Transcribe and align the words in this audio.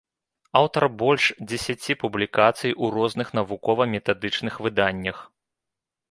Аўтар 0.59 0.83
больш 1.01 1.25
дзесяці 1.49 1.95
публікацый 2.03 2.73
у 2.87 2.89
розных 2.95 3.27
навукова-метадычных 3.39 4.53
выданнях. 4.69 5.17